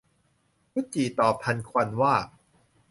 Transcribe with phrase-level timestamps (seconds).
[0.73, 2.13] กุดจี่ตอบทันควันว่า